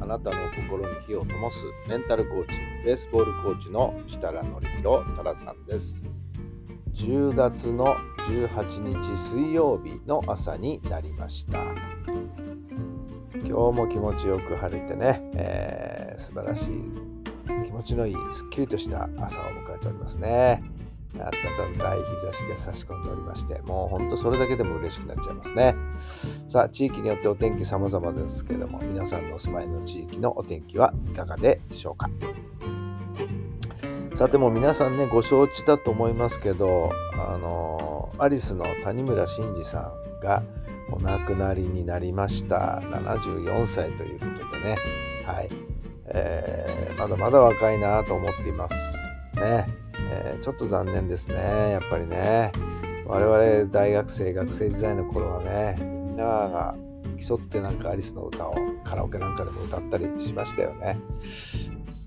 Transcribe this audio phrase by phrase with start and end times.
[0.00, 6.02] あなたの心に火を灯すメンタルコーチベースボールコーチの設楽範弘太良さんです。
[6.94, 7.96] 10月の
[8.28, 11.58] 18日水曜日の朝になりました。
[13.34, 16.66] 今日も気持ちよく晴れてね、えー素晴らしい
[17.64, 20.62] 気持ちのいいすっきりとした朝を迎えておりますね。
[21.16, 25.74] 暖かい日差しが差し込んでおりましてもうほんとそれだけでも嬉しくなっちゃいますね。
[26.48, 32.08] さあ地域によってお天気様々ですけども皆さんのお住まいの地域のお天気はいかがでしょうか。
[34.14, 40.42] さても皆さんねご承知だと思いますけどあのアリスの谷村新司さんが
[40.92, 42.80] お亡くなりになりました。
[42.82, 44.76] 74歳ということでね。
[45.24, 45.48] はい、
[46.06, 48.98] えーまだまだ若いなと思っています
[49.36, 49.66] ね、
[50.10, 52.52] えーちょっと残念ですねやっぱりね。
[53.06, 56.76] 我々大学生学生時代の頃はねみんなが
[57.18, 60.96] 競ってなんかアリスの歌をカラオケなんかでも歌ったりしましたよね。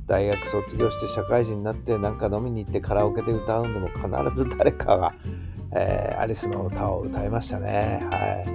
[0.08, 5.14] 大学卒業して社会人になってなんか飲みに行ってカラオケで歌うんでも必ず誰かが、
[5.76, 8.06] えーアリスの歌を歌いましたね。
[8.10, 8.46] はい、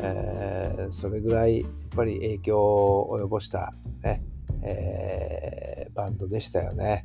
[0.00, 3.72] えーそれぐらいやっぱり影響を及ぼした
[4.02, 4.22] ね、
[4.62, 7.04] えーバンドでしたよね。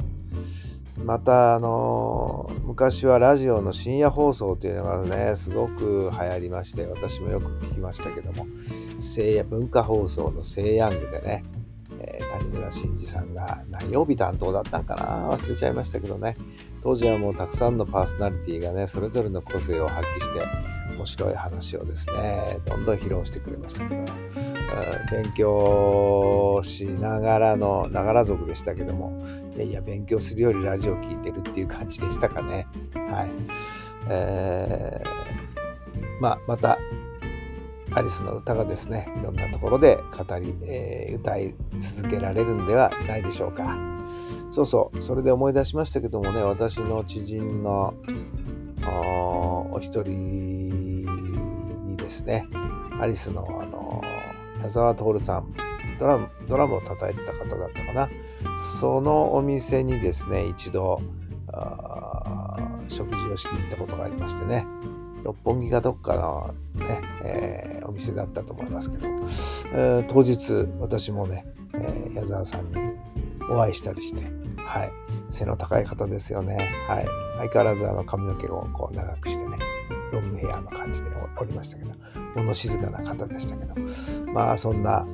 [1.03, 8.45] またあの昔はラジオの深夜放送というのがねすごく流行りまして私もよく聞きましたけども
[9.00, 11.44] 聖夜文化放送の「聖ヤング」でね、
[12.00, 16.35] えー谷村新司さんが何曜日担当だったんかな忘れちゃいましたけどね。
[16.81, 24.07] 当時はもうたくさんのパーソナリティがねそれぞれの個性を発揮して面白い話をですねどんどん披露してくれましたけども、
[25.09, 32.67] 勉強しながらのながら族でしたけどもいやいや勉強するよりラジオ聞いてるっていう感じでしたかね。
[32.93, 33.29] はい。
[34.09, 35.09] えー
[36.21, 36.77] まあまた
[37.91, 43.77] アリスの歌がですねいろんなところで語り、えー歌い続けられるんではないでしょうか。
[44.51, 47.93] そうそうそれで思い出しましたけどもね私の知人の
[49.71, 50.88] お一人
[52.09, 52.47] ですね。
[53.00, 54.02] アリスのあの
[54.64, 55.53] 矢沢徹さん
[56.00, 58.09] ドラムドラムを叩いてた方だったかな。
[58.80, 61.02] そのお店にですね一度
[62.88, 64.66] 食事をしに行ったことがありましてね。
[65.24, 69.08] 六本木がどっかのね、えーお店だったと思いますけど、
[69.74, 72.78] えー当日私もね、えー矢沢さんに
[73.52, 74.22] お会いしたりして、
[74.58, 74.91] はい、
[75.30, 76.56] 背の高い方ですよね、
[76.88, 77.06] はい、
[77.40, 79.48] 相変わらずあの髪の毛をこう長くして
[80.12, 81.09] ロングヘアの感じで
[81.40, 81.92] おりましたけど
[82.36, 83.75] 物静かな方でしたけど
[84.34, 85.06] まあそんな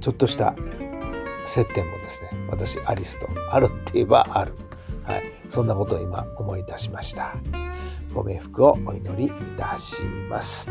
[0.00, 0.54] ちょっとした
[1.46, 4.52] 接点もですね私アリスとあるって言えばある、
[5.04, 7.34] はい、そんなことを今思い出しました。
[8.14, 10.68] ご冥福をお祈りいたします。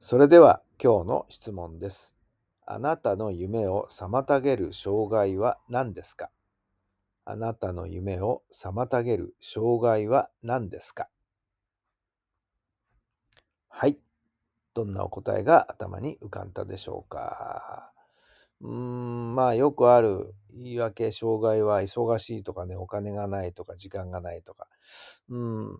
[0.00, 2.14] それでは今日の質問です
[2.66, 6.30] あなたの夢を妨げる障害は何ですか？
[7.24, 11.08] あなたの夢を妨げる障害は何ですか？
[13.70, 13.98] はい。
[14.74, 17.90] どんなお答えが頭に浮かんだでしょうか？
[18.60, 24.68] うーん、まあよくある言い訳、障害は忙しいとかね、お金がないとか、時間がないとか。
[25.30, 25.78] うん、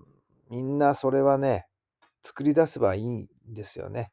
[0.48, 1.66] みんなそれはね、
[2.22, 4.10] 作り出せばいいんですよね。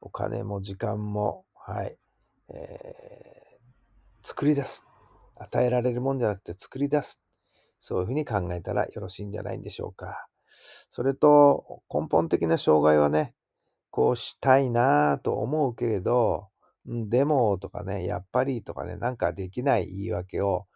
[0.00, 1.96] お金も時間も、はい。
[2.48, 3.50] えー
[4.22, 4.86] 作り出す。
[5.36, 7.22] 与えられるもんじゃなくて作り出す。
[7.78, 10.26] そういうふうに考えたらよろしいんじゃないんでしょうか。
[10.88, 13.34] それと根本的な障害はね、
[13.90, 16.48] こうしたいなぁと思うけれど、
[16.84, 20.66] でもとかね、やっぱりとかね、なんかできない言い訳を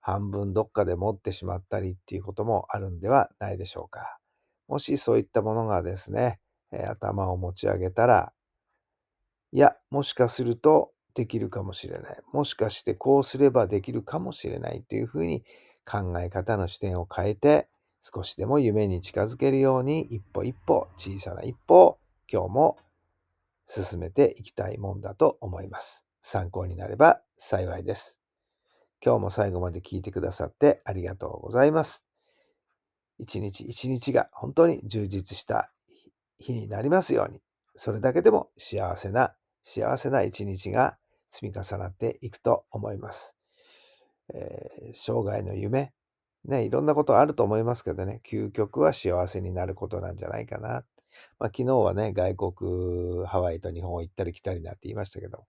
[0.00, 4.18] 半分どっかで持ってしまったりっていうこともあるんではないでしょうか。
[4.66, 6.40] もしそういったものがですね、
[6.72, 8.32] 頭を持ち上げたら、
[9.52, 12.20] いや、もしかするとできるかもしれない。
[12.32, 15.42] もしかしてこうすればできるかもしれないというふうに
[15.84, 17.68] 考え方の視点を変えて、
[18.02, 21.98] 少しでも夢に近づけるように一歩一歩、小さな一歩を
[22.30, 22.76] 今日も
[23.66, 26.04] 進めていきたいもんだと思います。
[26.22, 28.20] 参考になれば幸いです。
[29.04, 32.04] 今日も最後まで聞いてくださってありがとうございます。
[33.18, 35.72] 一日一日が本当に充実した
[36.38, 37.40] 日になりますように、
[37.78, 40.98] それだけでも幸せな、幸せな一日が
[41.30, 43.36] 積み重なっていくと思います。
[44.34, 45.92] えー、生涯の夢、
[46.44, 50.84] ね、いろんなことあると思いますけどね、究極は幸せになることなんじゃないかな。
[51.38, 55.46] まあ、昨日はね、外国、ハワイと日本を行ったり来たりなって言いましたけど、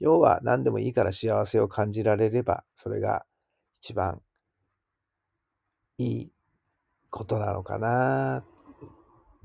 [0.00, 3.26] 要は何でもいいから幸せを感じられれば、それが
[3.80, 4.22] 一番
[5.98, 6.32] いい
[7.10, 8.55] ことなのかな。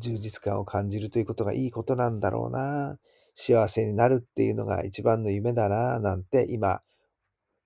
[0.02, 2.98] 充実感を感じるということがいいことなんだろうな。
[3.34, 6.82] 幸せになるっていうのが一番の夢だな、なんて今、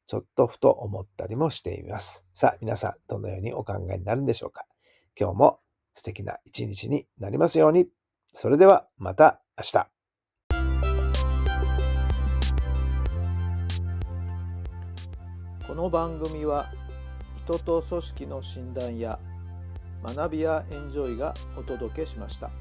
[0.08, 2.26] ちょっとふと思ったりもしています。
[2.34, 4.66] さあ、皆さん、どのようにお考えになるんでしょうか。
[5.20, 5.60] 今日も
[5.96, 7.88] 素敵な一日になりますように。
[8.34, 9.88] それでは、また明日。
[15.66, 16.72] この番組は、
[17.44, 19.20] 人と組織の診断や
[20.14, 22.52] 学びやエンジョイがお届けしました。